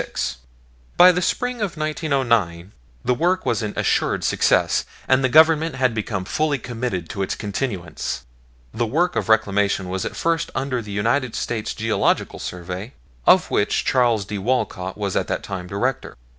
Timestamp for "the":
1.11-1.21, 3.05-3.13, 5.23-5.29, 8.73-8.87, 10.81-10.89